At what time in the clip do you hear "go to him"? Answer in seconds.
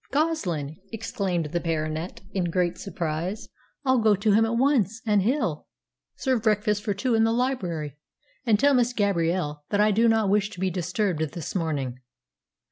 3.99-4.45